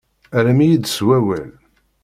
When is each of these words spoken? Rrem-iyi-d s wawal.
Rrem-iyi-d 0.43 0.85
s 0.95 0.97
wawal. 1.05 1.49